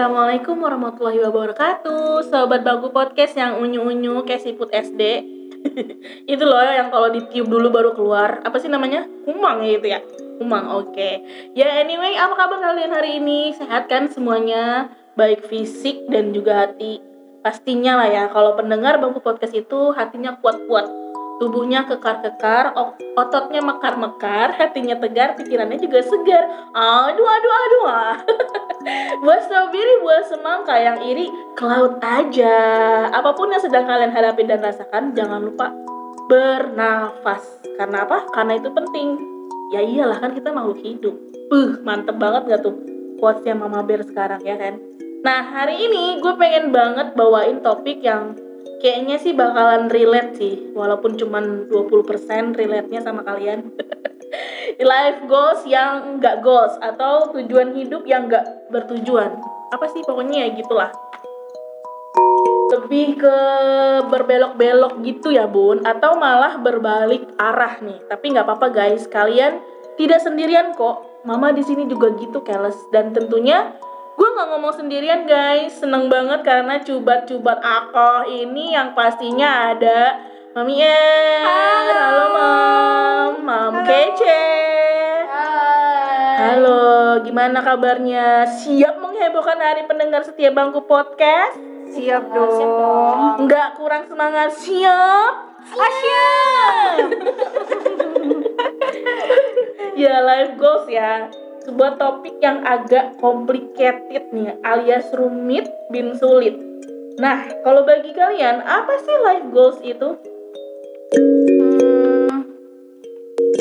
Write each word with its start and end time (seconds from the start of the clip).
Assalamualaikum 0.00 0.64
warahmatullahi 0.64 1.20
wabarakatuh 1.28 2.24
Sobat 2.24 2.64
Bagu 2.64 2.88
Podcast 2.88 3.36
yang 3.36 3.60
unyu-unyu 3.60 4.24
kayak 4.24 4.40
siput 4.40 4.72
SD 4.72 5.20
Itu 6.32 6.40
loh 6.48 6.56
yang 6.64 6.88
kalau 6.88 7.12
ditiup 7.12 7.44
dulu 7.44 7.68
baru 7.68 7.92
keluar 7.92 8.40
Apa 8.40 8.56
sih 8.56 8.72
namanya? 8.72 9.04
Humang 9.28 9.60
ya 9.60 9.76
itu 9.76 9.92
ya? 9.92 10.00
Humang, 10.40 10.72
oke 10.72 10.96
okay. 10.96 11.20
Ya 11.52 11.84
anyway, 11.84 12.16
apa 12.16 12.32
kabar 12.32 12.64
kalian 12.64 12.96
hari 12.96 13.20
ini? 13.20 13.52
Sehat 13.52 13.92
kan 13.92 14.08
semuanya? 14.08 14.88
Baik 15.20 15.44
fisik 15.44 16.08
dan 16.08 16.32
juga 16.32 16.64
hati 16.64 17.04
Pastinya 17.44 18.00
lah 18.00 18.08
ya, 18.08 18.24
kalau 18.32 18.56
pendengar 18.56 18.96
Bagu 19.04 19.20
Podcast 19.20 19.52
itu 19.52 19.92
hatinya 19.92 20.40
kuat-kuat 20.40 20.88
tubuhnya 21.40 21.88
kekar-kekar, 21.88 22.76
ototnya 23.16 23.64
mekar-mekar, 23.64 24.52
hatinya 24.60 25.00
tegar, 25.00 25.32
pikirannya 25.40 25.80
juga 25.80 26.04
segar. 26.04 26.44
Aduh, 26.76 27.24
aduh, 27.24 27.52
aduh. 27.56 27.84
Ah. 27.88 28.16
buat 29.24 29.40
strawberry, 29.48 30.04
buat 30.04 30.28
semangka 30.28 30.76
yang 30.76 31.00
iri, 31.00 31.32
laut 31.56 31.96
aja. 32.04 32.56
Apa 33.08 33.32
pun 33.32 33.48
yang 33.48 33.64
sedang 33.64 33.88
kalian 33.88 34.12
hadapi 34.12 34.44
dan 34.44 34.60
rasakan, 34.60 35.16
jangan 35.16 35.40
lupa 35.40 35.72
bernafas. 36.28 37.64
Karena 37.80 38.04
apa? 38.04 38.28
Karena 38.36 38.60
itu 38.60 38.68
penting. 38.68 39.16
Ya 39.72 39.80
iyalah 39.80 40.20
kan 40.20 40.36
kita 40.36 40.52
makhluk 40.52 40.84
hidup. 40.84 41.16
Uh, 41.50 41.80
mantep 41.82 42.14
banget 42.20 42.46
gak 42.46 42.62
tuh 42.62 42.76
quotesnya 43.18 43.58
Mama 43.58 43.82
Bear 43.82 44.04
sekarang 44.04 44.44
ya 44.44 44.54
kan? 44.60 44.78
Nah, 45.20 45.40
hari 45.52 45.88
ini 45.88 46.16
gue 46.20 46.34
pengen 46.40 46.72
banget 46.72 47.12
bawain 47.12 47.60
topik 47.60 48.00
yang 48.00 48.38
kayaknya 48.80 49.20
sih 49.20 49.36
bakalan 49.36 49.92
relate 49.92 50.40
sih 50.40 50.72
walaupun 50.72 51.14
cuman 51.14 51.68
20% 51.68 52.56
relate-nya 52.56 53.04
sama 53.04 53.22
kalian. 53.22 53.70
Life 54.80 55.20
goals 55.28 55.62
yang 55.68 56.16
enggak 56.16 56.40
goals 56.40 56.72
atau 56.80 57.28
tujuan 57.36 57.76
hidup 57.76 58.08
yang 58.08 58.26
enggak 58.26 58.48
bertujuan. 58.72 59.36
Apa 59.70 59.86
sih 59.92 60.00
pokoknya 60.02 60.48
ya 60.48 60.56
gitulah. 60.56 60.90
Lebih 62.70 63.20
ke 63.20 63.36
berbelok-belok 64.08 65.04
gitu 65.04 65.34
ya 65.34 65.44
bun. 65.44 65.84
Atau 65.84 66.16
malah 66.16 66.56
berbalik 66.56 67.28
arah 67.36 67.76
nih. 67.84 68.00
Tapi 68.08 68.24
nggak 68.32 68.46
apa-apa 68.48 68.72
guys. 68.72 69.04
Kalian 69.10 69.60
tidak 70.00 70.24
sendirian 70.24 70.72
kok. 70.72 71.04
Mama 71.28 71.52
di 71.52 71.60
sini 71.60 71.84
juga 71.84 72.16
gitu 72.16 72.40
keles 72.40 72.78
dan 72.96 73.12
tentunya 73.12 73.76
gue 74.20 74.28
nggak 74.36 74.48
ngomong 74.52 74.74
sendirian 74.76 75.24
guys. 75.24 75.80
Seneng 75.80 76.12
banget 76.12 76.44
karena 76.44 76.76
cubat-cubat 76.84 77.56
aku 77.64 78.28
ini 78.28 78.76
yang 78.76 78.92
pastinya 78.92 79.72
ada. 79.72 80.20
Mami 80.52 80.76
Er 80.84 81.40
halo, 81.40 81.94
halo 81.96 82.24
mam. 82.36 83.32
Mam 83.40 83.72
halo. 83.80 83.86
kece. 83.88 84.44
Hai. 85.24 86.36
halo 86.36 86.84
gimana 87.24 87.64
kabarnya? 87.64 88.44
Siap 88.44 89.00
menghebohkan 89.00 89.56
hari 89.56 89.88
pendengar 89.88 90.20
setia 90.20 90.52
bangku 90.52 90.84
podcast? 90.84 91.56
Siap 91.96 92.28
dong. 92.28 93.48
nggak 93.48 93.80
kurang 93.80 94.04
semangat. 94.04 94.52
Siap. 94.52 95.34
Siap 95.64 96.94
ya 100.00 100.24
live 100.24 100.56
goals 100.56 100.88
ya 100.88 101.28
sebuah 101.64 102.00
topik 102.00 102.40
yang 102.40 102.64
agak 102.64 103.20
complicated 103.20 104.32
nih 104.32 104.56
alias 104.64 105.12
rumit 105.12 105.68
bin 105.92 106.16
sulit. 106.16 106.56
Nah, 107.20 107.44
kalau 107.60 107.84
bagi 107.84 108.16
kalian 108.16 108.64
apa 108.64 108.96
sih 109.04 109.16
life 109.20 109.46
goals 109.52 109.78
itu? 109.84 110.16
Hmm, 111.10 112.48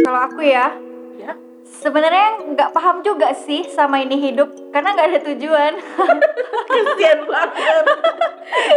kalau 0.06 0.20
aku 0.32 0.42
ya, 0.46 0.72
ya. 1.20 1.34
sebenarnya 1.68 2.56
nggak 2.56 2.72
paham 2.72 3.04
juga 3.04 3.36
sih 3.36 3.68
sama 3.68 4.00
ini 4.00 4.16
hidup 4.16 4.48
karena 4.72 4.96
nggak 4.96 5.08
ada 5.12 5.20
tujuan. 5.34 5.74
Kasian 6.70 7.20
banget. 7.28 7.86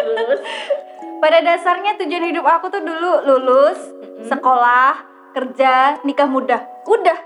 Terus? 0.03 0.41
Pada 1.23 1.39
dasarnya 1.39 1.95
tujuan 2.03 2.35
hidup 2.35 2.43
aku 2.43 2.67
tuh 2.75 2.83
dulu 2.83 3.23
lulus, 3.23 3.79
mm-hmm. 3.79 4.27
sekolah, 4.27 4.95
kerja, 5.31 6.03
nikah 6.03 6.27
muda. 6.27 6.59
Udah. 6.91 7.19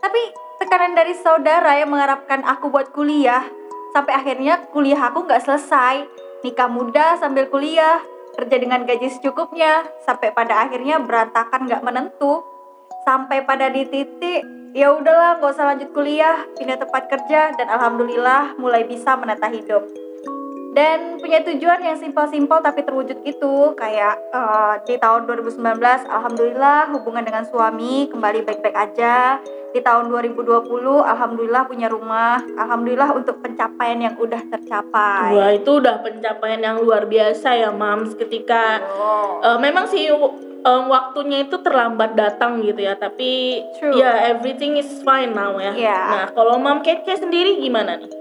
Tapi 0.00 0.22
tekanan 0.62 0.94
dari 0.94 1.10
saudara 1.18 1.74
yang 1.74 1.90
mengharapkan 1.90 2.46
aku 2.46 2.70
buat 2.70 2.94
kuliah. 2.94 3.42
Sampai 3.90 4.14
akhirnya 4.14 4.62
kuliah 4.70 5.10
aku 5.10 5.26
nggak 5.26 5.42
selesai. 5.42 6.06
Nikah 6.46 6.70
muda 6.70 7.18
sambil 7.18 7.50
kuliah 7.50 7.98
kerja 8.38 8.56
dengan 8.62 8.86
gaji 8.86 9.10
secukupnya. 9.10 9.82
Sampai 10.06 10.30
pada 10.30 10.62
akhirnya 10.62 11.02
berantakan 11.02 11.66
nggak 11.66 11.82
menentu. 11.82 12.46
Sampai 13.02 13.42
pada 13.42 13.74
di 13.74 13.82
titik 13.90 14.46
ya 14.70 14.94
udahlah 14.94 15.42
nggak 15.42 15.50
usah 15.50 15.66
lanjut 15.74 15.90
kuliah. 15.90 16.46
Pindah 16.54 16.78
tempat 16.78 17.10
kerja 17.10 17.58
dan 17.58 17.66
alhamdulillah 17.66 18.54
mulai 18.54 18.86
bisa 18.86 19.18
menata 19.18 19.50
hidup 19.50 20.01
dan 20.72 21.20
punya 21.20 21.44
tujuan 21.44 21.84
yang 21.84 22.00
simpel-simpel 22.00 22.64
tapi 22.64 22.80
terwujud 22.80 23.20
gitu 23.28 23.76
kayak 23.76 24.16
uh, 24.32 24.80
di 24.88 24.96
tahun 24.96 25.28
2019 25.28 25.60
alhamdulillah 26.08 26.88
hubungan 26.96 27.24
dengan 27.28 27.44
suami 27.44 28.08
kembali 28.08 28.40
baik-baik 28.40 28.72
aja 28.72 29.36
di 29.72 29.80
tahun 29.84 30.08
2020 30.08 30.64
alhamdulillah 31.04 31.68
punya 31.68 31.92
rumah 31.92 32.40
alhamdulillah 32.56 33.12
untuk 33.12 33.44
pencapaian 33.44 34.00
yang 34.00 34.14
udah 34.16 34.40
tercapai 34.48 35.36
wah 35.36 35.52
itu 35.52 35.70
udah 35.76 36.00
pencapaian 36.00 36.60
yang 36.64 36.76
luar 36.80 37.04
biasa 37.04 37.52
ya 37.52 37.68
mams 37.68 38.16
ketika 38.16 38.80
oh. 38.96 39.44
uh, 39.44 39.60
memang 39.60 39.84
sih 39.92 40.08
um, 40.08 40.84
waktunya 40.88 41.44
itu 41.44 41.60
terlambat 41.60 42.16
datang 42.16 42.64
gitu 42.64 42.80
ya 42.80 42.96
tapi 42.96 43.60
True. 43.76 44.00
ya 44.00 44.08
yeah, 44.08 44.14
everything 44.32 44.80
is 44.80 44.88
fine 45.04 45.36
now 45.36 45.52
ya 45.60 45.76
yeah. 45.76 46.04
nah 46.08 46.24
kalau 46.32 46.56
mam 46.56 46.80
Keke 46.80 47.12
sendiri 47.12 47.60
gimana 47.60 48.00
nih 48.00 48.12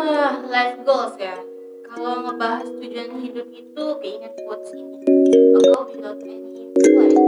uh, 0.00 0.32
life 0.48 0.80
goals 0.88 1.16
ya. 1.20 1.36
Kalau 1.90 2.24
ngebahas 2.24 2.66
tujuan 2.80 3.18
hidup 3.20 3.48
itu 3.50 3.84
keinget 4.00 4.32
quotes 4.46 4.70
ini. 4.72 4.98
A 5.28 5.58
goal 5.60 5.82
without 5.90 6.20
any 6.22 6.70
plan 6.76 7.18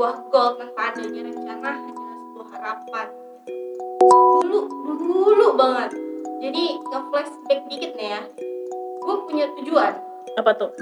sebuah 0.00 0.16
goal 0.32 0.56
tanpa 0.56 0.96
adanya 0.96 1.28
rencana 1.28 1.70
hanya 1.76 1.92
sebuah 1.92 2.48
harapan. 2.56 3.06
Dulu 4.40 4.60
dulu 4.96 5.46
banget. 5.60 5.92
Jadi 6.40 6.64
ke 6.80 6.98
flashback 7.12 7.60
dikit 7.68 7.92
nih 8.00 8.08
ya. 8.16 8.20
Gue 9.04 9.16
punya 9.28 9.46
tujuan. 9.60 9.92
Apa 10.40 10.50
tuh? 10.56 10.72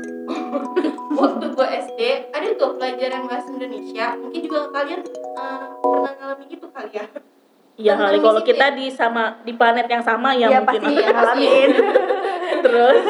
Waktu 1.18 1.44
gue 1.50 1.66
SD 1.90 2.00
ada 2.30 2.46
tuh 2.54 2.78
pelajaran 2.78 3.26
bahasa 3.26 3.50
Indonesia. 3.50 4.14
Mungkin 4.16 4.40
juga 4.46 4.70
kalian 4.70 5.02
uh, 5.34 5.66
pernah 5.82 6.12
ngalami 6.14 6.44
gitu 6.54 6.66
kali 6.70 6.90
ya 6.94 7.04
Iya 7.78 7.94
kali 7.94 8.18
kalau 8.18 8.42
kita 8.42 8.74
di 8.74 8.90
sama 8.90 9.38
di 9.46 9.54
planet 9.54 9.86
yang 9.86 10.02
sama 10.02 10.34
ya, 10.34 10.50
ya 10.50 10.66
mungkin 10.66 10.82
pasti 10.82 10.94
ya, 10.98 11.08
ngalamin. 11.14 11.70
Terus? 12.66 13.02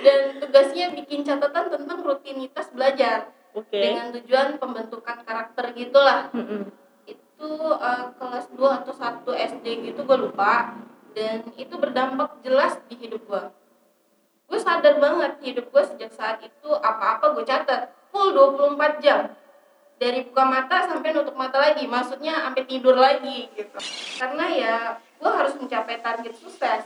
Dan 0.00 0.20
tugasnya 0.40 0.86
bikin 0.96 1.20
catatan 1.20 1.64
tentang 1.68 1.98
rutinitas 2.00 2.72
belajar. 2.72 3.28
Okay. 3.54 3.94
dengan 3.94 4.10
tujuan 4.10 4.58
pembentukan 4.58 5.22
karakter 5.22 5.70
gitulah. 5.78 6.26
Mm 6.34 6.42
-hmm. 6.42 6.62
itu 7.06 7.50
uh, 7.70 8.10
kelas 8.18 8.50
2 8.50 8.58
atau 8.82 8.90
1 8.90 9.54
SD 9.54 9.66
gitu 9.92 10.00
gue 10.02 10.18
lupa. 10.18 10.74
Dan 11.14 11.46
itu 11.54 11.70
berdampak 11.78 12.42
jelas 12.42 12.80
di 12.90 12.98
hidup 12.98 13.22
gue 13.28 13.44
gue 14.44 14.60
sadar 14.60 15.00
banget 15.00 15.40
hidup 15.40 15.72
gue 15.72 15.82
sejak 15.82 16.12
saat 16.12 16.38
itu 16.44 16.68
apa-apa 16.68 17.32
gue 17.32 17.44
catat. 17.48 17.90
Full 18.12 18.30
24 18.34 19.02
jam 19.02 19.34
dari 19.98 20.26
buka 20.26 20.44
mata 20.44 20.90
sampai 20.90 21.14
nutup 21.14 21.36
mata 21.38 21.58
lagi. 21.58 21.86
Maksudnya 21.86 22.50
sampai 22.50 22.62
tidur 22.66 22.96
lagi 22.98 23.48
gitu. 23.54 23.78
Karena 24.18 24.44
ya 24.50 24.74
gue 24.98 25.30
harus 25.30 25.54
mencapai 25.56 26.02
target 26.02 26.34
sukses 26.36 26.84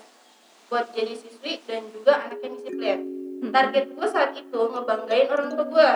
buat 0.69 0.93
jadi 0.93 1.17
siswi 1.17 1.65
dan 1.65 1.89
juga 1.91 2.29
anak 2.29 2.39
yang 2.45 2.55
disiplin. 2.61 2.99
Target 3.49 3.85
gue 3.95 4.07
saat 4.11 4.37
itu 4.37 4.61
ngebanggain 4.61 5.29
orang 5.33 5.49
tua 5.55 5.67
gue. 5.67 5.93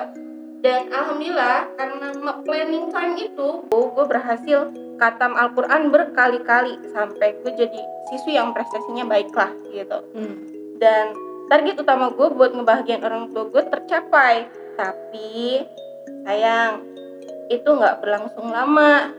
Dan 0.63 0.95
alhamdulillah 0.95 1.75
karena 1.75 2.15
planning 2.47 2.95
time 2.95 3.15
itu 3.19 3.49
gue 3.67 4.05
berhasil 4.07 4.71
katam 4.95 5.35
Al-Quran 5.35 5.91
berkali-kali 5.91 6.79
sampai 6.95 7.35
gue 7.43 7.53
jadi 7.59 7.81
siswi 8.07 8.39
yang 8.39 8.55
prestasinya 8.55 9.03
baik 9.11 9.35
lah 9.35 9.51
gitu. 9.75 9.99
Hmm. 10.15 10.37
dan 10.83 11.15
target 11.47 11.79
utama 11.79 12.11
gue 12.11 12.27
buat 12.35 12.55
ngebahagiain 12.55 13.03
orang 13.03 13.31
tua 13.35 13.51
gue 13.51 13.63
tercapai. 13.67 14.47
Tapi 14.73 15.63
sayang 16.25 16.92
itu 17.49 17.67
nggak 17.67 17.99
berlangsung 18.05 18.53
lama 18.53 19.11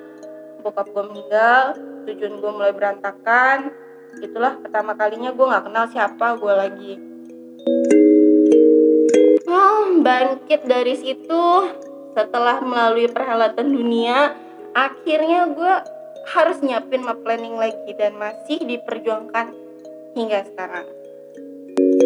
bokap 0.64 0.88
gue 0.94 1.04
meninggal 1.12 1.76
tujuan 2.08 2.40
gue 2.40 2.52
mulai 2.52 2.74
berantakan 2.76 3.74
itulah 4.22 4.56
pertama 4.62 4.96
kalinya 4.96 5.36
gue 5.36 5.46
nggak 5.46 5.66
kenal 5.68 5.86
siapa 5.92 6.38
gue 6.40 6.54
lagi 6.54 6.94
Hmm, 9.44 10.02
bangkit 10.02 10.66
dari 10.66 10.98
situ 10.98 11.46
setelah 12.18 12.60
melalui 12.60 13.06
perhelatan 13.06 13.72
dunia, 13.72 14.34
akhirnya 14.74 15.52
gue 15.54 15.74
harus 16.34 16.58
nyiapin 16.64 17.04
map 17.04 17.22
planning 17.22 17.54
lagi 17.54 17.92
dan 17.96 18.16
masih 18.18 18.64
diperjuangkan 18.64 19.54
hingga 20.18 20.48
sekarang. 20.50 20.88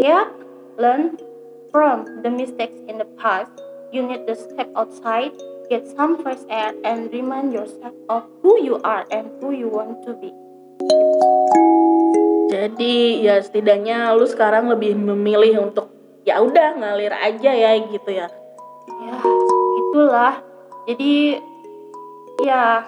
Ya, 0.02 0.28
learn 0.76 1.16
from 1.72 2.04
the 2.22 2.32
mistakes 2.32 2.78
in 2.92 3.00
the 3.00 3.10
past. 3.16 3.52
You 3.96 4.04
need 4.04 4.28
to 4.28 4.36
step 4.36 4.68
outside, 4.76 5.32
get 5.68 5.88
some 5.96 6.20
fresh 6.24 6.42
air, 6.48 6.72
and 6.84 7.12
remind 7.12 7.52
yourself 7.52 7.96
of 8.08 8.24
who 8.44 8.60
you 8.60 8.80
are 8.84 9.04
and 9.12 9.28
who 9.40 9.52
you 9.52 9.68
want 9.68 10.00
to 10.08 10.16
be. 10.18 10.32
Jadi 12.48 13.22
ya 13.24 13.44
setidaknya 13.44 14.16
lu 14.16 14.24
sekarang 14.24 14.72
lebih 14.72 14.96
memilih 14.96 15.68
untuk 15.68 15.92
ya 16.28 16.40
udah 16.44 16.76
ngalir 16.80 17.12
aja 17.16 17.52
ya 17.56 17.72
gitu 17.88 18.12
ya. 18.12 18.28
ya 18.88 19.16
itulah 19.80 20.34
jadi 20.88 21.40
ya 22.44 22.88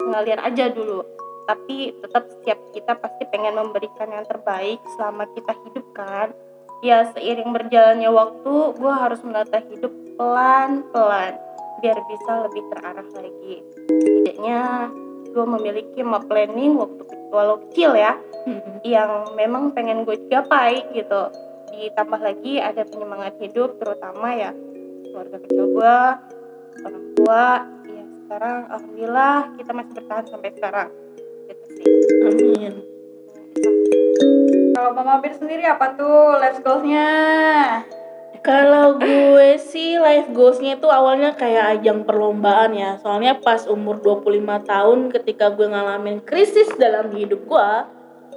ngalir 0.00 0.40
aja 0.40 0.68
dulu 0.68 1.04
tapi 1.44 1.92
tetap 2.00 2.24
setiap 2.28 2.58
kita 2.72 2.92
pasti 2.96 3.24
pengen 3.28 3.56
memberikan 3.56 4.08
yang 4.08 4.24
terbaik 4.24 4.80
selama 4.96 5.28
kita 5.32 5.52
hidup 5.68 5.86
kan 5.92 6.32
ya 6.80 7.08
seiring 7.12 7.52
berjalannya 7.52 8.08
waktu 8.12 8.54
gue 8.76 8.92
harus 8.92 9.20
menata 9.24 9.60
hidup 9.68 9.92
pelan-pelan 10.16 11.36
biar 11.84 12.00
bisa 12.08 12.48
lebih 12.48 12.64
terarah 12.72 13.08
lagi. 13.12 13.60
Setidaknya 13.92 14.88
gue 15.36 15.44
memiliki 15.44 16.00
map 16.00 16.24
planning 16.24 16.80
waktu 16.80 17.04
walau 17.28 17.60
kecil 17.68 17.92
ya 17.92 18.16
yang 18.80 19.36
memang 19.36 19.76
pengen 19.76 20.08
gue 20.08 20.16
capai 20.32 20.80
gitu. 20.96 21.28
Ditambah 21.76 22.24
lagi 22.24 22.56
ada 22.56 22.88
penyemangat 22.88 23.36
hidup 23.36 23.76
terutama 23.76 24.32
ya 24.32 24.56
keluarga 25.12 25.36
kecil 25.44 25.64
gue 25.76 25.96
orang 26.88 27.04
tua. 27.20 27.46
Ya 27.84 28.04
sekarang 28.24 28.58
alhamdulillah 28.72 29.36
kita 29.60 29.70
masih 29.76 29.92
bertahan 29.92 30.24
sampai 30.32 30.50
sekarang. 30.56 30.88
Gitu 31.52 31.64
sih. 31.68 31.86
Amin. 32.24 32.74
kalau 34.74 34.90
mama 34.90 35.22
Bir 35.22 35.32
sendiri 35.36 35.64
apa 35.68 35.94
tuh 35.94 36.40
life 36.42 36.60
goalsnya 36.64 37.08
Kalau 38.44 39.00
gue 39.00 39.56
sih 39.56 39.96
life 39.96 40.28
goalsnya 40.36 40.76
itu 40.76 40.84
awalnya 40.92 41.32
kayak 41.32 41.80
ajang 41.80 42.04
perlombaan 42.04 42.76
ya. 42.76 43.00
Soalnya 43.00 43.40
pas 43.40 43.64
umur 43.64 44.04
25 44.04 44.68
tahun 44.68 44.98
ketika 45.16 45.48
gue 45.56 45.64
ngalamin 45.64 46.20
krisis 46.20 46.68
dalam 46.76 47.08
hidup 47.16 47.40
gue, 47.48 47.70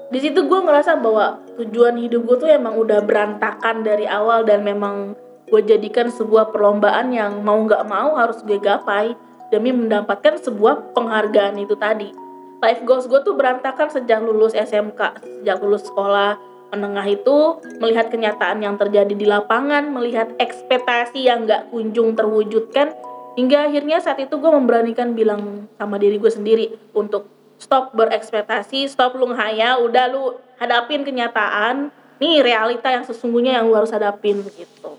di 0.08 0.24
situ 0.24 0.48
gue 0.48 0.60
ngerasa 0.64 1.04
bahwa 1.04 1.44
tujuan 1.60 2.00
hidup 2.00 2.24
gue 2.24 2.38
tuh 2.40 2.48
emang 2.48 2.80
udah 2.80 3.04
berantakan 3.04 3.84
dari 3.84 4.08
awal 4.08 4.48
dan 4.48 4.64
memang 4.64 5.20
gue 5.52 5.60
jadikan 5.68 6.08
sebuah 6.08 6.56
perlombaan 6.56 7.12
yang 7.12 7.44
mau 7.44 7.60
nggak 7.68 7.84
mau 7.84 8.16
harus 8.16 8.40
gue 8.48 8.64
gapai 8.64 9.12
demi 9.52 9.76
mendapatkan 9.76 10.40
sebuah 10.40 10.96
penghargaan 10.96 11.60
itu 11.60 11.76
tadi. 11.76 12.16
Life 12.64 12.88
goals 12.88 13.12
gue 13.12 13.20
tuh 13.28 13.36
berantakan 13.36 13.92
sejak 13.92 14.24
lulus 14.24 14.56
SMK, 14.56 15.20
sejak 15.44 15.60
lulus 15.60 15.84
sekolah 15.84 16.40
menengah 16.72 17.08
itu 17.08 17.64
melihat 17.80 18.12
kenyataan 18.12 18.60
yang 18.60 18.76
terjadi 18.76 19.14
di 19.14 19.24
lapangan, 19.24 19.88
melihat 19.92 20.36
ekspektasi 20.40 21.24
yang 21.24 21.48
nggak 21.48 21.72
kunjung 21.72 22.14
terwujudkan, 22.14 22.92
hingga 23.40 23.72
akhirnya 23.72 24.04
saat 24.04 24.20
itu 24.20 24.36
gue 24.36 24.52
memberanikan 24.52 25.16
bilang 25.16 25.72
sama 25.80 25.96
diri 25.96 26.20
gue 26.20 26.32
sendiri 26.32 26.66
untuk 26.92 27.30
stop 27.58 27.96
berekspektasi, 27.96 28.86
stop 28.92 29.16
lu 29.16 29.32
ngehayal, 29.32 29.86
udah 29.88 30.06
lu 30.12 30.36
hadapin 30.60 31.08
kenyataan, 31.08 31.90
nih 32.18 32.42
realita 32.42 32.90
yang 32.90 33.06
sesungguhnya 33.06 33.62
yang 33.62 33.70
lu 33.70 33.78
harus 33.78 33.94
hadapin 33.94 34.42
gitu. 34.44 34.92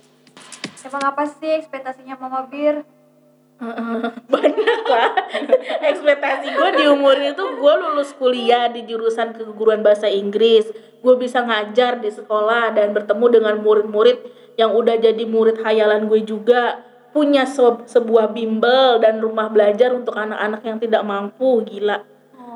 emang 0.88 1.04
apa 1.04 1.28
sih 1.28 1.58
ekspektasinya 1.58 2.16
mama 2.16 2.48
Bir 2.48 2.80
banyak 4.32 4.82
lah 4.86 5.10
ekspektasi 5.82 6.46
gue 6.54 6.70
di 6.78 6.84
umur 6.86 7.18
itu 7.18 7.42
gue 7.42 7.74
lulus 7.74 8.14
kuliah 8.14 8.70
di 8.70 8.86
jurusan 8.86 9.34
keguruan 9.34 9.82
bahasa 9.82 10.06
Inggris. 10.06 10.70
Gue 11.02 11.18
bisa 11.18 11.42
ngajar 11.42 11.98
di 11.98 12.10
sekolah 12.10 12.74
dan 12.74 12.94
bertemu 12.94 13.26
dengan 13.30 13.54
murid-murid 13.58 14.18
yang 14.58 14.74
udah 14.74 14.98
jadi 14.98 15.22
murid 15.26 15.62
hayalan 15.62 16.06
gue 16.06 16.22
juga. 16.22 16.86
Punya 17.10 17.48
se- 17.48 17.88
sebuah 17.88 18.30
bimbel 18.30 19.02
dan 19.02 19.18
rumah 19.18 19.50
belajar 19.50 19.90
untuk 19.90 20.14
anak-anak 20.14 20.62
yang 20.62 20.78
tidak 20.78 21.02
mampu 21.02 21.66
gila. 21.66 22.04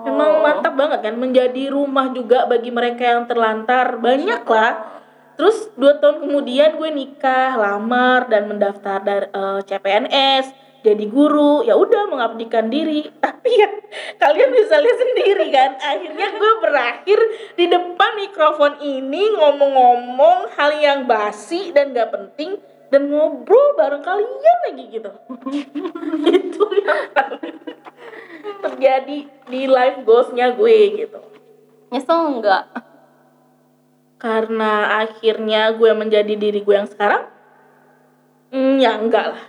Emang 0.03 0.43
mantap 0.43 0.75
banget 0.75 1.03
kan 1.03 1.15
menjadi 1.15 1.71
rumah 1.71 2.11
juga 2.11 2.47
bagi 2.47 2.71
mereka 2.71 3.17
yang 3.17 3.25
terlantar. 3.27 3.99
Banyak 3.99 4.43
lah. 4.47 5.03
Terus 5.39 5.73
dua 5.75 5.99
tahun 5.99 6.27
kemudian 6.29 6.79
gue 6.79 6.91
nikah, 6.93 7.57
lamar 7.57 8.29
dan 8.29 8.51
mendaftar 8.51 9.01
dari 9.01 9.27
eh, 9.33 9.61
CPNS, 9.65 10.47
jadi 10.83 11.07
guru, 11.07 11.63
ya 11.63 11.79
udah 11.79 12.11
mengabdikan 12.11 12.69
diri. 12.69 13.07
Tapi 13.25 13.51
ya 13.55 13.69
kalian 14.19 14.51
bisa 14.51 14.83
lihat 14.83 14.99
sendiri 14.99 15.47
kan, 15.55 15.71
akhirnya 15.79 16.27
gue 16.35 16.53
berakhir 16.61 17.19
di 17.55 17.67
depan 17.71 18.11
mikrofon 18.19 18.83
ini 18.83 19.33
ngomong-ngomong 19.39 20.51
hal 20.59 20.71
yang 20.79 21.07
basi 21.07 21.71
dan 21.71 21.95
gak 21.95 22.11
penting 22.11 22.59
dan 22.91 23.09
ngobrol 23.09 23.79
bareng 23.79 24.05
kalian 24.05 24.59
lagi 24.69 24.85
gitu. 24.91 25.11
Itu 26.37 26.65
yang 26.83 27.01
terjadi 28.63 29.19
di 29.51 29.63
live 29.67 30.07
goalsnya 30.07 30.55
gue 30.55 30.79
gitu 31.07 31.21
nyesel 31.93 32.39
enggak 32.39 32.73
karena 34.17 35.03
akhirnya 35.03 35.75
gue 35.77 35.91
menjadi 35.93 36.35
diri 36.39 36.63
gue 36.63 36.75
yang 36.79 36.89
sekarang 36.89 37.29
hmm, 38.55 38.81
ya 38.81 38.97
enggak 38.97 39.37
lah 39.37 39.45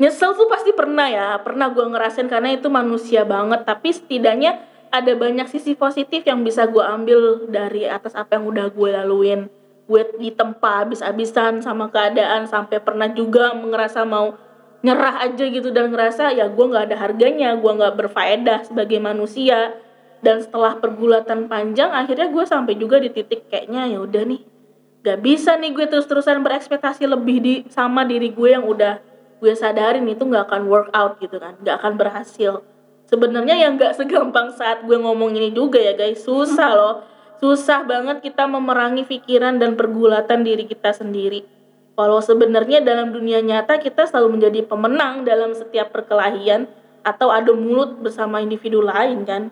nyesel 0.00 0.32
tuh 0.32 0.48
pasti 0.48 0.72
pernah 0.72 1.12
ya 1.12 1.36
pernah 1.44 1.68
gue 1.68 1.84
ngerasain 1.84 2.26
karena 2.26 2.56
itu 2.56 2.72
manusia 2.72 3.28
banget. 3.28 3.68
Tapi 3.68 3.92
setidaknya 3.92 4.64
ada 4.88 5.12
banyak 5.12 5.46
sisi 5.46 5.76
positif 5.76 6.24
yang 6.24 6.40
bisa 6.40 6.64
gue 6.66 6.80
ambil 6.80 7.46
dari 7.46 7.84
atas 7.84 8.16
apa 8.16 8.40
yang 8.40 8.48
udah 8.48 8.66
gue 8.72 8.88
laluin. 8.90 9.40
Gue 9.84 10.08
ditempa 10.16 10.88
habis-habisan 10.88 11.60
sama 11.60 11.92
keadaan 11.92 12.48
sampai 12.48 12.80
pernah 12.80 13.12
juga 13.12 13.52
ngerasa 13.52 14.08
mau 14.08 14.34
nyerah 14.80 15.28
aja 15.28 15.44
gitu 15.44 15.68
dan 15.68 15.92
ngerasa 15.92 16.32
ya 16.32 16.48
gue 16.48 16.64
nggak 16.64 16.88
ada 16.88 16.96
harganya 16.96 17.52
gue 17.60 17.68
nggak 17.68 17.94
berfaedah 18.00 18.64
sebagai 18.64 18.96
manusia. 18.96 19.76
Dan 20.20 20.40
setelah 20.40 20.76
pergulatan 20.76 21.48
panjang 21.48 21.92
akhirnya 21.92 22.28
gue 22.28 22.44
sampai 22.44 22.76
juga 22.76 23.00
di 23.00 23.08
titik 23.08 23.48
kayaknya 23.48 23.88
ya 23.88 24.04
udah 24.04 24.24
nih 24.28 24.40
gak 25.00 25.16
bisa 25.24 25.56
nih 25.56 25.72
gue 25.72 25.88
terus-terusan 25.88 26.44
berekspektasi 26.44 27.08
lebih 27.08 27.36
di 27.40 27.54
sama 27.72 28.04
diri 28.04 28.28
gue 28.28 28.52
yang 28.52 28.68
udah 28.68 29.00
gue 29.40 29.52
sadarin 29.56 30.04
itu 30.04 30.20
nggak 30.20 30.52
akan 30.52 30.62
work 30.68 30.88
out 30.92 31.16
gitu 31.18 31.40
kan 31.40 31.56
nggak 31.58 31.80
akan 31.80 31.92
berhasil. 31.96 32.60
Sebenarnya 33.10 33.58
yang 33.58 33.74
nggak 33.74 33.98
segampang 33.98 34.54
saat 34.54 34.86
gue 34.86 34.94
ngomong 34.94 35.34
ini 35.34 35.50
juga 35.50 35.82
ya 35.82 35.96
guys 35.96 36.22
susah 36.22 36.70
loh. 36.76 36.94
Susah 37.40 37.82
banget 37.88 38.20
kita 38.20 38.44
memerangi 38.44 39.08
pikiran 39.08 39.56
dan 39.56 39.74
pergulatan 39.74 40.44
diri 40.44 40.68
kita 40.68 40.92
sendiri. 40.92 41.42
Walau 41.96 42.20
sebenarnya 42.20 42.84
dalam 42.84 43.10
dunia 43.10 43.40
nyata 43.40 43.80
kita 43.80 44.04
selalu 44.06 44.38
menjadi 44.38 44.60
pemenang 44.68 45.24
dalam 45.24 45.56
setiap 45.56 45.90
perkelahian 45.90 46.68
atau 47.00 47.32
adu 47.32 47.56
mulut 47.56 47.96
bersama 47.98 48.44
individu 48.44 48.84
lain 48.84 49.24
kan. 49.24 49.48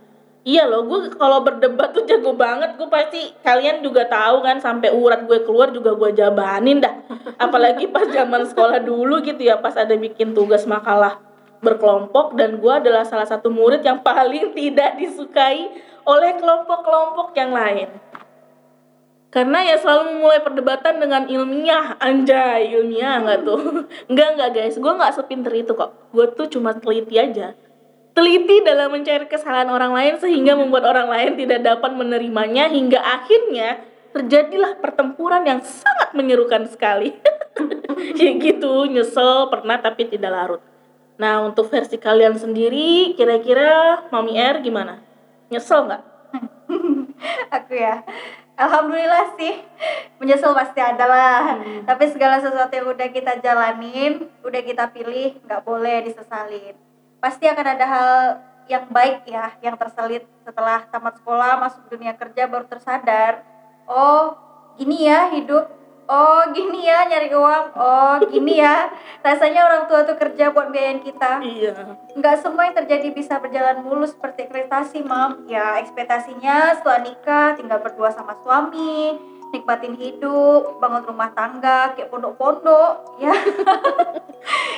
Iya 0.46 0.70
loh, 0.70 0.86
gue 0.86 1.12
kalau 1.18 1.42
berdebat 1.42 1.90
tuh 1.90 2.06
jago 2.06 2.32
banget. 2.32 2.78
Gue 2.78 2.86
pasti 2.86 3.34
kalian 3.42 3.82
juga 3.82 4.06
tahu 4.06 4.46
kan 4.46 4.62
sampai 4.62 4.94
urat 4.94 5.26
gue 5.26 5.42
keluar 5.42 5.74
juga 5.74 5.98
gue 5.98 6.14
jabanin 6.14 6.78
dah. 6.78 6.94
Apalagi 7.36 7.90
pas 7.90 8.06
zaman 8.06 8.46
sekolah 8.46 8.78
dulu 8.80 9.18
gitu 9.26 9.42
ya, 9.42 9.58
pas 9.58 9.74
ada 9.74 9.92
bikin 9.98 10.32
tugas 10.32 10.62
makalah 10.64 11.18
berkelompok. 11.58 12.38
Dan 12.38 12.62
gue 12.62 12.70
adalah 12.70 13.02
salah 13.02 13.26
satu 13.26 13.50
murid 13.50 13.82
yang 13.82 14.00
paling 14.00 14.54
tidak 14.54 14.96
disukai 14.96 15.68
oleh 16.06 16.30
kelompok-kelompok 16.38 17.34
yang 17.34 17.52
lain. 17.52 17.90
Karena 19.28 19.60
ya 19.60 19.76
selalu 19.76 20.16
memulai 20.16 20.40
perdebatan 20.40 21.02
dengan 21.02 21.28
ilmiah. 21.28 22.00
Anjay 22.00 22.72
ilmiah 22.72 23.20
nggak 23.20 23.40
tuh? 23.44 23.84
Nggak 24.08 24.28
nggak 24.38 24.50
guys. 24.56 24.80
Gue 24.80 24.92
nggak 24.96 25.12
sepinter 25.12 25.52
itu 25.52 25.76
kok. 25.76 25.92
Gue 26.14 26.30
tuh 26.32 26.48
cuma 26.48 26.72
teliti 26.72 27.20
aja 27.20 27.52
teliti 28.18 28.66
dalam 28.66 28.90
mencari 28.90 29.30
kesalahan 29.30 29.70
orang 29.70 29.94
lain 29.94 30.18
sehingga 30.18 30.58
membuat 30.58 30.90
orang 30.90 31.06
lain 31.06 31.38
tidak 31.38 31.62
dapat 31.62 31.94
menerimanya 31.94 32.66
hingga 32.66 32.98
akhirnya 32.98 33.78
terjadilah 34.10 34.74
pertempuran 34.82 35.46
yang 35.46 35.62
sangat 35.62 36.10
menyerukan 36.18 36.66
sekali. 36.66 37.14
Ya 37.98 38.30
gitu 38.30 38.86
nyesel 38.86 39.50
pernah 39.50 39.74
tapi 39.82 40.06
tidak 40.06 40.30
larut. 40.30 40.62
Nah 41.18 41.42
untuk 41.42 41.66
versi 41.66 41.98
kalian 41.98 42.38
sendiri 42.38 43.10
kira-kira 43.18 44.06
mami 44.14 44.38
R 44.38 44.62
gimana? 44.62 45.02
Nyesel 45.50 45.90
nggak? 45.90 46.02
Aku 47.58 47.74
ya 47.74 48.06
Alhamdulillah 48.54 49.34
sih 49.34 49.50
menyesal 50.22 50.54
pasti 50.54 50.78
ada 50.78 51.10
lah. 51.10 51.58
Tapi 51.90 52.04
segala 52.06 52.38
sesuatu 52.38 52.70
yang 52.70 52.86
udah 52.86 53.08
kita 53.10 53.42
jalanin 53.42 54.30
udah 54.46 54.62
kita 54.62 54.94
pilih 54.94 55.34
nggak 55.42 55.66
boleh 55.66 56.06
disesalin 56.06 56.78
pasti 57.18 57.44
akan 57.50 57.66
ada 57.66 57.86
hal 57.86 58.10
yang 58.68 58.84
baik 58.92 59.24
ya 59.24 59.56
yang 59.64 59.74
terselit 59.80 60.28
setelah 60.44 60.84
tamat 60.92 61.16
sekolah 61.18 61.56
masuk 61.58 61.88
dunia 61.88 62.14
kerja 62.14 62.46
baru 62.46 62.68
tersadar. 62.68 63.42
Oh 63.88 64.36
gini 64.76 65.08
ya 65.08 65.32
hidup. 65.32 65.72
Oh 66.08 66.40
gini 66.56 66.88
ya 66.88 67.04
nyari 67.04 67.28
uang. 67.32 67.64
Oh 67.76 68.16
gini 68.28 68.60
ya 68.60 68.88
rasanya 69.20 69.64
orang 69.68 69.84
tua 69.88 70.04
tuh 70.08 70.16
kerja 70.16 70.52
buat 70.52 70.72
biayain 70.72 71.04
kita. 71.04 71.40
Iya. 71.44 71.96
Nggak 72.16 72.36
semua 72.44 72.68
yang 72.68 72.76
terjadi 72.76 73.08
bisa 73.12 73.40
berjalan 73.40 73.84
mulus 73.84 74.16
seperti 74.16 74.48
ekspektasi 74.48 75.04
mam. 75.04 75.48
Ya 75.48 75.80
ekspektasinya 75.80 76.76
setelah 76.80 77.00
nikah 77.04 77.56
tinggal 77.56 77.80
berdua 77.80 78.12
sama 78.12 78.36
suami 78.44 79.16
nikmatin 79.50 79.94
hidup, 79.94 80.76
bangun 80.76 81.04
rumah 81.04 81.30
tangga, 81.32 81.92
kayak 81.92 82.08
pondok-pondok, 82.08 82.92
ya. 83.18 83.32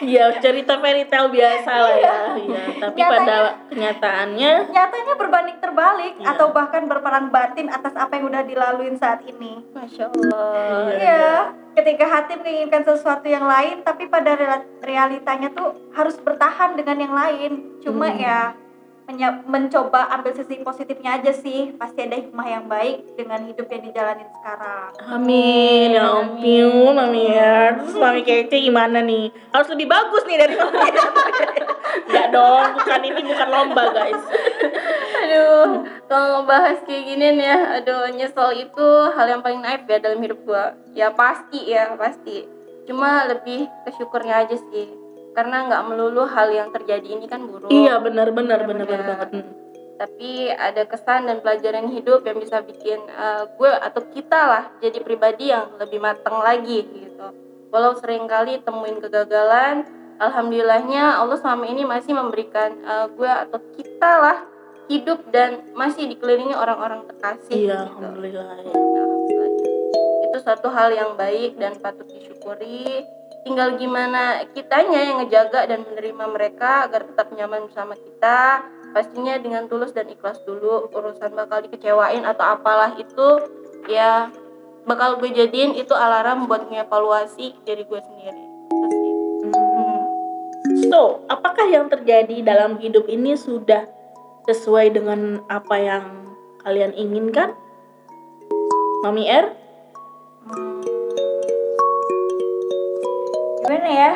Iya 0.00 0.40
cerita 0.40 0.80
fairy 0.80 1.04
tale 1.06 1.28
biasa 1.28 1.70
lah 1.70 1.94
ya. 1.94 2.16
Iya. 2.34 2.62
Tapi 2.82 2.96
Nyatanya- 2.96 3.20
pada 3.20 3.36
kenyataannya 3.68 4.52
Nyatanya 4.66 5.14
berbanding 5.14 5.58
terbalik 5.60 6.14
Iya. 6.16 6.26
atau 6.26 6.46
bahkan 6.50 6.88
berperang 6.88 7.28
batin 7.28 7.68
atas 7.68 7.92
apa 7.94 8.16
yang 8.16 8.26
udah 8.26 8.42
dilaluin 8.42 8.96
saat 8.96 9.20
ini. 9.22 9.60
Masya 9.70 10.08
Allah. 10.08 10.88
Iya. 10.88 10.96
Iya, 10.96 11.26
ketika 11.76 12.04
hati 12.08 12.32
menginginkan 12.34 12.82
sesuatu 12.82 13.28
yang 13.28 13.44
lain, 13.44 13.84
tapi 13.84 14.08
pada 14.08 14.34
realitanya 14.80 15.52
tuh 15.52 15.92
harus 15.92 16.16
bertahan 16.18 16.74
dengan 16.74 16.96
yang 16.98 17.14
lain. 17.14 17.52
Cuma 17.78 18.08
Hmm. 18.08 18.18
ya 18.18 18.38
mencoba 19.46 20.10
ambil 20.14 20.36
sisi 20.36 20.60
positifnya 20.60 21.18
aja 21.18 21.32
sih. 21.34 21.74
Pasti 21.74 22.06
ada 22.06 22.16
hikmah 22.18 22.46
yang 22.46 22.64
baik 22.70 23.16
dengan 23.16 23.42
hidup 23.48 23.66
yang 23.66 23.82
dijalanin 23.86 24.28
sekarang. 24.40 24.90
Amin, 25.10 25.96
ya 25.96 26.04
ampun, 26.06 26.94
Mami 26.94 27.24
ya. 27.32 27.80
Terus 27.80 27.96
Mami 27.96 28.20
kece 28.22 28.56
gimana 28.60 29.00
nih? 29.00 29.32
Harus 29.50 29.68
lebih 29.72 29.86
bagus 29.90 30.22
nih 30.26 30.38
dari 30.38 30.54
Mami. 30.54 30.90
Enggak 32.10 32.28
dong, 32.30 32.66
bukan 32.78 33.00
ini 33.02 33.20
bukan 33.26 33.48
lomba 33.50 33.84
guys. 33.90 34.22
Aduh, 35.20 35.86
kalau 36.06 36.26
ngebahas 36.42 36.78
kayak 36.86 37.02
gini 37.06 37.26
nih 37.38 37.46
ya, 37.46 37.58
aduh 37.82 38.02
nyesel 38.14 38.50
itu 38.56 38.88
hal 39.14 39.26
yang 39.26 39.42
paling 39.42 39.60
naif 39.62 39.82
ya 39.90 39.98
dalam 39.98 40.22
hidup 40.22 40.38
gua. 40.46 40.74
Ya 40.94 41.10
pasti 41.10 41.70
ya, 41.70 41.94
pasti. 41.98 42.46
Cuma 42.86 43.26
lebih 43.30 43.66
ke 43.86 43.90
syukurnya 43.94 44.46
aja 44.46 44.56
sih. 44.58 45.09
Karena 45.30 45.66
nggak 45.70 45.82
melulu 45.86 46.26
hal 46.26 46.50
yang 46.50 46.68
terjadi 46.74 47.06
ini 47.06 47.26
kan 47.30 47.46
buruk. 47.46 47.70
Iya 47.70 48.02
benar 48.02 48.34
benar 48.34 48.66
benar 48.66 48.84
benar 48.86 49.00
Benar. 49.00 49.08
banget. 49.08 49.28
Hmm. 49.34 49.52
Tapi 50.00 50.48
ada 50.48 50.82
kesan 50.88 51.28
dan 51.28 51.44
pelajaran 51.44 51.92
hidup 51.92 52.24
yang 52.24 52.40
bisa 52.40 52.64
bikin 52.64 52.98
eh, 53.04 53.44
gue 53.54 53.70
atau 53.70 54.02
kita 54.10 54.40
lah 54.48 54.64
jadi 54.80 54.98
pribadi 55.04 55.52
yang 55.52 55.76
lebih 55.76 56.00
matang 56.00 56.40
lagi 56.40 56.82
gitu. 56.88 57.26
Walau 57.70 57.94
sering 58.00 58.26
kali 58.26 58.58
temuin 58.64 58.98
kegagalan, 58.98 59.86
alhamdulillahnya 60.18 61.20
Allah 61.22 61.38
selama 61.38 61.68
ini 61.68 61.84
masih 61.84 62.16
memberikan 62.16 62.74
eh, 62.80 63.06
gue 63.12 63.28
atau 63.28 63.60
kita 63.76 64.12
lah 64.18 64.38
hidup 64.90 65.22
dan 65.30 65.62
masih 65.78 66.10
dikelilingi 66.10 66.56
orang-orang 66.56 67.06
terkasih. 67.06 67.54
Iya, 67.54 67.86
gitu. 67.86 67.94
alhamdulillah. 67.94 68.46
ya. 68.66 68.74
Itu 70.26 70.38
suatu 70.42 70.68
hal 70.74 70.90
yang 70.90 71.14
baik 71.14 71.54
dan 71.62 71.78
patut 71.78 72.10
disyukuri. 72.10 73.06
Tinggal 73.40 73.80
gimana 73.80 74.44
kitanya 74.52 75.00
yang 75.00 75.16
ngejaga 75.24 75.64
dan 75.64 75.88
menerima 75.88 76.24
mereka 76.28 76.84
agar 76.84 77.08
tetap 77.08 77.32
nyaman 77.32 77.64
bersama 77.68 77.96
kita. 77.96 78.64
Pastinya 78.92 79.38
dengan 79.40 79.64
tulus 79.70 79.96
dan 79.96 80.12
ikhlas 80.12 80.42
dulu. 80.44 80.92
Urusan 80.92 81.32
bakal 81.32 81.64
dikecewain 81.64 82.26
atau 82.28 82.44
apalah 82.44 82.92
itu 83.00 83.28
ya 83.88 84.28
bakal 84.84 85.16
gue 85.20 85.32
jadiin 85.32 85.76
itu 85.76 85.92
alarm 85.96 86.48
buat 86.48 86.68
mengevaluasi 86.68 87.56
diri 87.64 87.84
gue 87.88 88.00
sendiri. 88.00 88.44
Hmm. 89.48 90.00
So, 90.92 91.24
apakah 91.32 91.64
yang 91.70 91.88
terjadi 91.88 92.44
dalam 92.44 92.76
hidup 92.76 93.08
ini 93.08 93.38
sudah 93.40 93.88
sesuai 94.48 95.00
dengan 95.00 95.40
apa 95.48 95.76
yang 95.80 96.04
kalian 96.60 96.92
inginkan? 96.92 97.56
Mami 99.00 99.24
R? 99.32 99.46
Hmm. 100.44 100.99
Gimana 103.70 103.86
ya? 103.86 104.12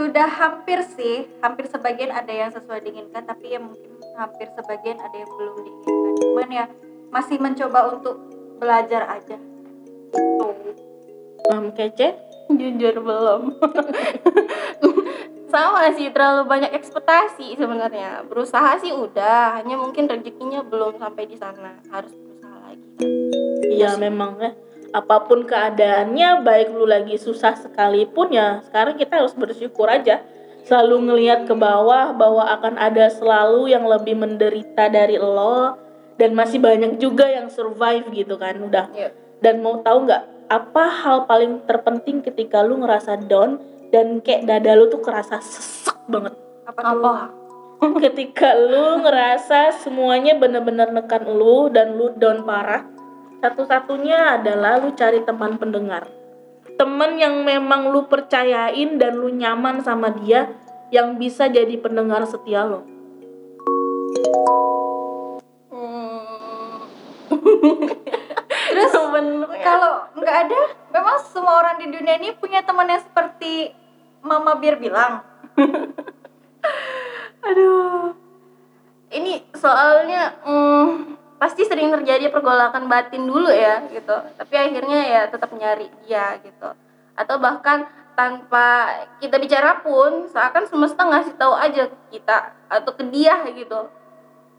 Sudah 0.00 0.28
hampir 0.32 0.80
sih, 0.96 1.28
hampir 1.44 1.68
sebagian 1.68 2.08
ada 2.08 2.32
yang 2.32 2.48
sesuai 2.56 2.88
diinginkan, 2.88 3.28
tapi 3.28 3.52
ya 3.52 3.60
mungkin 3.60 4.00
hampir 4.16 4.48
sebagian 4.56 4.96
ada 4.96 5.12
yang 5.12 5.28
belum 5.28 5.60
diinginkan. 5.60 6.12
Cuman 6.16 6.48
ya 6.48 6.64
masih 7.12 7.36
mencoba 7.36 7.92
untuk 7.92 8.16
belajar 8.56 9.04
aja. 9.12 9.36
Tuh. 10.16 10.56
Mam 11.52 11.76
kece? 11.76 12.16
Jujur 12.48 12.96
belum. 12.96 13.52
Sama 15.52 15.92
sih 16.00 16.08
terlalu 16.16 16.48
banyak 16.48 16.72
ekspektasi 16.80 17.60
sebenarnya. 17.60 18.24
Berusaha 18.24 18.80
sih 18.80 18.88
udah, 18.88 19.60
hanya 19.60 19.76
mungkin 19.76 20.08
rezekinya 20.08 20.64
belum 20.64 20.96
sampai 20.96 21.28
di 21.28 21.36
sana. 21.36 21.76
Harus 21.92 22.16
berusaha 22.16 22.56
lagi. 22.64 22.88
Iya 23.68 24.00
memang 24.00 24.40
ya. 24.40 24.56
Apa 24.96 25.28
pun 25.28 25.44
keadaannya, 25.44 26.40
baik 26.40 26.72
lu 26.72 26.88
lagi 26.88 27.20
susah 27.20 27.52
sekalipun 27.52 28.32
ya, 28.32 28.64
sekarang 28.64 28.96
kita 28.96 29.20
harus 29.20 29.36
bersyukur 29.36 29.92
aja. 29.92 30.24
Selalu 30.64 31.12
ngelihat 31.12 31.44
ke 31.44 31.52
bawah 31.52 32.16
bahwa 32.16 32.48
akan 32.48 32.80
ada 32.80 33.12
selalu 33.12 33.76
yang 33.76 33.84
lebih 33.84 34.16
menderita 34.16 34.88
dari 34.88 35.20
lo 35.20 35.76
dan 36.16 36.32
masih 36.32 36.64
banyak 36.64 36.96
juga 36.96 37.28
yang 37.28 37.52
survive 37.52 38.08
gitu 38.08 38.40
kan 38.40 38.56
udah. 38.56 38.88
Iya. 38.96 39.12
Dan 39.44 39.60
mau 39.60 39.84
tahu 39.84 40.08
nggak 40.08 40.48
apa 40.48 40.84
hal 40.88 41.28
paling 41.28 41.60
terpenting 41.68 42.24
ketika 42.24 42.64
lu 42.64 42.80
ngerasa 42.80 43.20
down 43.28 43.60
dan 43.92 44.24
kayak 44.24 44.48
dada 44.48 44.80
lu 44.80 44.88
tuh 44.88 45.04
kerasa 45.04 45.44
sesek 45.44 46.08
banget. 46.08 46.32
Apa 46.64 46.80
tuh? 46.80 47.04
Apa? 47.04 47.14
ketika 48.08 48.56
lu 48.56 49.04
ngerasa 49.04 49.76
semuanya 49.84 50.40
bener-bener 50.40 50.88
nekan 50.88 51.28
lu 51.28 51.68
dan 51.68 51.92
lu 51.92 52.08
down 52.16 52.48
parah 52.48 52.95
satu-satunya 53.46 54.42
adalah 54.42 54.82
lu 54.82 54.90
cari 54.98 55.22
teman 55.22 55.54
pendengar 55.54 56.10
temen 56.74 57.14
yang 57.14 57.46
memang 57.46 57.94
lu 57.94 58.10
percayain 58.10 58.98
dan 58.98 59.14
lu 59.14 59.30
nyaman 59.30 59.78
sama 59.80 60.10
dia 60.10 60.50
yang 60.90 61.14
bisa 61.14 61.46
jadi 61.46 61.78
pendengar 61.78 62.26
setia 62.26 62.66
lo 62.66 62.82
Hmm. 65.70 66.80
Terus 68.66 68.90
Sebenarnya- 68.90 69.62
kalau 69.62 69.92
nggak 70.16 70.36
ada, 70.48 70.60
memang 70.90 71.16
semua 71.22 71.60
orang 71.60 71.76
di 71.78 71.86
dunia 71.88 72.16
ini 72.16 72.32
punya 72.32 72.64
teman 72.64 72.88
yang 72.88 73.00
seperti 73.00 73.70
Mama 74.24 74.56
Bir 74.56 74.80
bilang. 74.80 75.20
Aduh. 77.46 78.16
Ini 79.06 79.44
soalnya 79.54 80.34
hmm, 80.42 81.14
pasti 81.36 81.68
sering 81.68 81.92
terjadi 81.92 82.32
pergolakan 82.32 82.88
batin 82.88 83.28
dulu 83.28 83.48
ya 83.52 83.84
gitu. 83.92 84.16
Tapi 84.36 84.54
akhirnya 84.56 85.00
ya 85.04 85.22
tetap 85.28 85.52
nyari 85.52 85.88
dia 86.04 86.40
gitu. 86.40 86.68
Atau 87.16 87.36
bahkan 87.40 87.88
tanpa 88.16 88.88
kita 89.20 89.36
bicara 89.36 89.84
pun 89.84 90.26
seakan 90.32 90.64
semesta 90.64 91.04
ngasih 91.04 91.36
tahu 91.36 91.52
aja 91.52 91.92
kita 92.08 92.56
atau 92.72 92.90
ke 92.96 93.04
dia 93.12 93.44
gitu. 93.52 93.92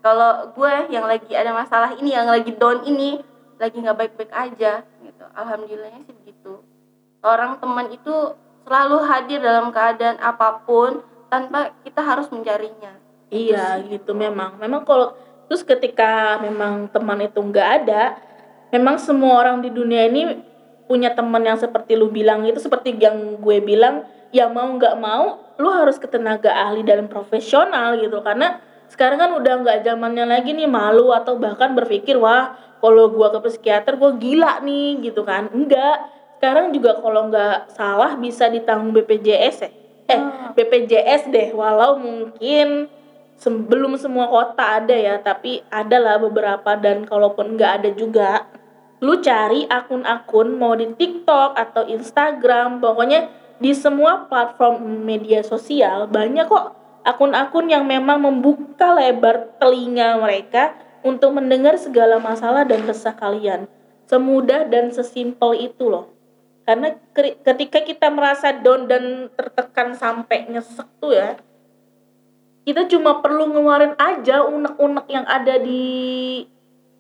Kalau 0.05 0.53
gue 0.53 0.74
yang 0.93 1.10
lagi 1.10 1.34
ada 1.34 1.51
masalah 1.51 1.91
ini, 1.98 2.13
yang 2.13 2.29
lagi 2.29 2.53
down 2.53 2.86
ini, 2.86 3.19
lagi 3.57 3.75
nggak 3.81 3.98
baik-baik 3.98 4.31
aja 4.31 4.86
gitu. 5.01 5.25
Alhamdulillahnya 5.34 6.05
sih 6.05 6.13
begitu. 6.22 6.62
Orang 7.25 7.57
teman 7.57 7.89
itu 7.89 8.38
selalu 8.63 8.98
hadir 9.10 9.41
dalam 9.41 9.74
keadaan 9.74 10.22
apa 10.22 10.62
pun 10.63 11.01
tanpa 11.27 11.74
kita 11.84 12.00
harus 12.05 12.29
mencarinya. 12.29 12.93
iya 13.27 13.75
gitu 13.84 14.15
memang 14.15 14.55
memang 14.55 14.88
kalau 14.88 15.12
terus 15.48 15.63
ketika 15.63 16.38
memang 16.44 16.92
teman 16.92 17.24
itu 17.24 17.39
nggak 17.39 17.70
ada 17.84 18.20
memang 18.72 19.00
semua 19.00 19.39
orang 19.42 19.63
di 19.63 19.72
dunia 19.72 20.08
ini 20.08 20.44
punya 20.88 21.12
teman 21.12 21.44
yang 21.44 21.60
seperti 21.60 21.96
lu 22.00 22.12
bilang 22.12 22.48
itu 22.48 22.60
seperti 22.60 22.96
yang 22.96 23.39
gue 23.39 23.58
bilang 23.60 24.08
ya 24.32 24.51
mau 24.51 24.68
nggak 24.68 24.96
mau 25.00 25.48
lu 25.58 25.70
harus 25.74 25.98
ke 25.98 26.06
tenaga 26.08 26.54
ahli 26.54 26.86
dan 26.86 27.10
profesional 27.10 27.98
gitu. 27.98 28.22
Karena 28.22 28.62
sekarang 28.88 29.20
kan 29.20 29.32
udah 29.36 29.54
nggak 29.66 29.77
zamannya 29.84 30.25
lagi 30.30 30.54
nih 30.54 30.70
malu 30.70 31.12
atau 31.12 31.36
bahkan 31.36 31.75
berpikir 31.75 32.16
wah 32.16 32.56
kalau 32.77 33.10
gua 33.10 33.34
ke 33.34 33.50
psikiater 33.50 33.98
gua 33.98 34.16
gila 34.16 34.62
nih 34.63 35.01
gitu 35.12 35.25
kan. 35.25 35.50
Enggak 35.51 36.08
sekarang 36.38 36.70
juga 36.70 37.01
kalau 37.01 37.27
nggak 37.34 37.74
salah 37.74 38.13
bisa 38.16 38.48
ditanggung 38.48 38.94
BPJS 38.94 39.58
ya. 39.66 39.70
Eh 40.08 40.16
Ah. 40.16 40.56
BPJS 40.56 41.27
deh 41.34 41.51
walau 41.51 42.00
mungkin 42.00 42.88
belum 43.46 43.96
semua 44.01 44.25
kota 44.27 44.82
ada 44.82 44.98
ya 44.98 45.22
tapi 45.22 45.62
ada 45.70 45.98
lah 46.01 46.17
beberapa 46.17 46.74
dan 46.74 47.06
kalaupun 47.06 47.53
nggak 47.53 47.72
ada 47.82 47.89
juga 47.94 48.29
lu 48.98 49.22
cari 49.22 49.70
akun-akun 49.70 50.58
mau 50.58 50.74
di 50.74 50.89
TikTok 50.89 51.53
atau 51.53 51.86
Instagram 51.86 52.82
pokoknya 52.82 53.29
di 53.62 53.74
semua 53.77 54.25
platform 54.25 55.06
media 55.06 55.46
sosial 55.46 56.10
banyak 56.10 56.50
kok 56.50 56.74
akun-akun 57.08 57.72
yang 57.72 57.88
memang 57.88 58.20
membuka 58.20 58.91
lebar 58.91 59.56
telinga 59.62 60.20
mereka 60.20 60.75
untuk 61.08 61.39
mendengar 61.39 61.79
segala 61.79 62.20
masalah 62.20 62.67
dan 62.67 62.84
resah 62.84 63.15
kalian. 63.15 63.72
Semudah 64.12 64.67
dan 64.67 64.91
sesimpel 64.91 65.72
itu 65.72 65.88
loh. 65.88 66.12
Karena 66.67 66.91
ketika 67.48 67.79
kita 67.79 68.12
merasa 68.12 68.51
down 68.51 68.91
dan 68.91 69.32
tertekan 69.32 69.96
sampai 69.96 70.51
nyesek 70.51 70.88
tuh 71.00 71.15
ya 71.15 71.39
kita 72.67 72.83
cuma 72.91 73.24
perlu 73.24 73.47
ngeluarin 73.47 73.95
aja 73.95 74.43
unek-unek 74.43 75.07
yang 75.07 75.24
ada 75.24 75.55
di 75.55 76.43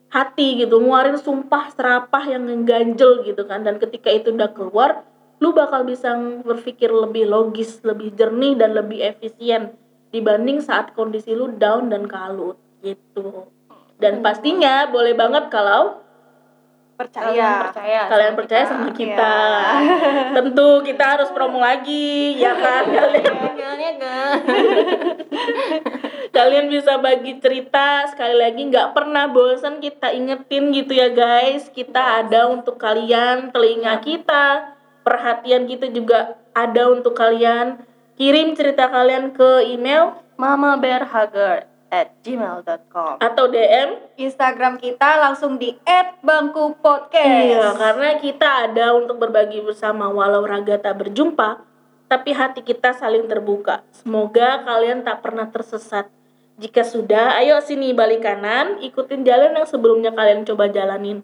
hati 0.07 0.63
gitu. 0.63 0.79
Ngeluarin 0.79 1.19
sumpah 1.19 1.75
serapah 1.75 2.23
yang 2.23 2.47
ngeganjel 2.47 3.27
gitu 3.27 3.43
kan. 3.43 3.67
Dan 3.67 3.75
ketika 3.75 4.07
itu 4.07 4.31
udah 4.31 4.55
keluar 4.55 5.03
lu 5.43 5.51
bakal 5.51 5.83
bisa 5.83 6.15
berpikir 6.41 6.89
lebih 6.89 7.27
logis 7.27 7.83
lebih 7.83 8.15
jernih 8.15 8.57
dan 8.57 8.73
lebih 8.73 8.97
efisien 9.03 9.75
dibanding 10.09 10.63
saat 10.63 10.95
kondisi 10.95 11.35
lu 11.35 11.51
down 11.59 11.91
dan 11.91 12.07
kalut 12.07 12.55
gitu. 12.79 13.51
Dan 13.99 14.23
pastinya 14.23 14.87
boleh 14.87 15.19
banget 15.19 15.51
kalau 15.51 15.99
Percaya. 16.97 17.29
Kalian 17.29 17.61
percaya 17.69 18.01
kalian 18.09 18.33
sama 18.33 18.39
percaya 18.41 18.63
kita. 18.65 18.73
sama 18.73 18.89
kita. 18.89 19.33
Tentu 20.33 20.69
kita 20.81 21.03
harus 21.05 21.29
promo 21.29 21.61
lagi, 21.61 22.33
ya 22.41 22.57
kan 22.57 22.89
kalian. 22.89 23.33
Jangan-jangan 23.53 23.97
kan 24.01 24.33
Kalian 26.37 26.73
bisa 26.73 26.97
bagi 26.97 27.37
cerita 27.37 28.05
sekali 28.09 28.37
lagi 28.37 28.61
nggak 28.65 28.97
pernah 28.97 29.29
bosan 29.29 29.77
kita 29.77 30.09
ingetin 30.09 30.73
gitu 30.73 30.97
ya 30.97 31.13
guys. 31.13 31.69
Kita 31.69 32.25
ada 32.25 32.49
untuk 32.49 32.81
kalian, 32.81 33.53
telinga 33.53 34.01
kita, 34.01 34.73
perhatian 35.05 35.69
kita 35.69 35.93
juga 35.93 36.33
ada 36.57 36.89
untuk 36.89 37.13
kalian. 37.13 37.77
Kirim 38.17 38.57
cerita 38.57 38.89
kalian 38.89 39.37
ke 39.37 39.69
email 39.69 40.17
Mama 40.33 40.81
Bear 40.81 41.05
at 41.87 42.11
gmail.com 42.23 43.23
atau 43.23 43.45
DM. 43.47 43.95
Instagram 44.19 44.75
kita 44.79 45.19
langsung 45.23 45.55
di 45.55 45.75
@bangkupodcast. 46.23 47.47
Iya, 47.47 47.75
karena 47.75 48.09
kita 48.19 48.67
ada 48.67 48.95
untuk 48.95 49.17
berbagi 49.21 49.63
bersama 49.63 50.11
walau 50.11 50.43
raga 50.43 50.75
tak 50.79 50.99
berjumpa, 50.99 51.63
tapi 52.11 52.35
hati 52.35 52.63
kita 52.63 52.95
saling 52.95 53.27
terbuka. 53.27 53.83
Semoga 53.91 54.63
kalian 54.63 55.03
tak 55.07 55.23
pernah 55.23 55.47
tersesat. 55.47 56.11
Jika 56.57 56.81
sudah, 56.81 57.37
ayo 57.37 57.61
sini 57.61 57.93
balik 57.93 58.25
kanan, 58.25 58.81
ikutin 58.81 59.21
jalan 59.21 59.53
yang 59.53 59.67
sebelumnya 59.69 60.09
kalian 60.09 60.41
coba 60.41 60.65
jalanin. 60.73 61.21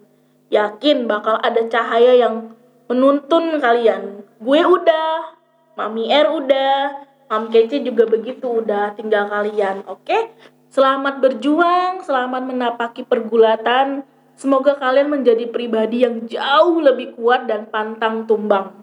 Yakin 0.54 1.10
bakal 1.10 1.42
ada 1.42 1.58
cahaya 1.66 2.14
yang 2.14 2.54
menuntun 2.86 3.58
kalian. 3.58 4.22
Gue 4.38 4.62
udah, 4.62 5.34
Mami 5.74 6.06
R 6.06 6.30
udah, 6.30 7.02
Mam 7.34 7.50
Kece 7.50 7.82
juga 7.82 8.06
begitu 8.06 8.62
udah, 8.62 8.94
tinggal 8.94 9.26
kalian, 9.26 9.82
oke? 9.90 10.30
Selamat 10.74 11.22
berjuang, 11.22 12.02
selamat 12.02 12.50
menapaki 12.50 13.06
pergulatan. 13.06 14.02
Semoga 14.34 14.74
kalian 14.74 15.06
menjadi 15.06 15.46
pribadi 15.46 16.02
yang 16.02 16.26
jauh 16.26 16.82
lebih 16.82 17.14
kuat 17.14 17.46
dan 17.46 17.70
pantang 17.70 18.26
tumbang. 18.26 18.74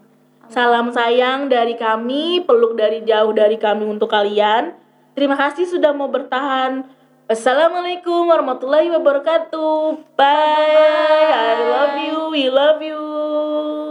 Salam 0.48 0.88
sayang 0.88 1.52
dari 1.52 1.76
kami, 1.76 2.48
peluk 2.48 2.80
dari 2.80 3.04
jauh 3.04 3.36
dari 3.36 3.60
kami 3.60 3.84
untuk 3.84 4.08
kalian. 4.08 4.72
Terima 5.12 5.36
kasih 5.36 5.68
sudah 5.68 5.92
mau 5.92 6.08
bertahan. 6.08 6.88
Wassalamualaikum 7.28 8.24
warahmatullahi 8.24 8.88
wabarakatuh. 8.96 10.16
Bye. 10.16 11.28
I 11.28 11.60
love 11.60 11.96
you. 12.00 12.16
We 12.32 12.48
love 12.48 12.80
you. 12.80 13.81